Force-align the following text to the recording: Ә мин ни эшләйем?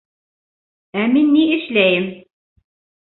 Ә 1.03 1.05
мин 1.13 1.29
ни 1.35 1.45
эшләйем? 1.59 2.09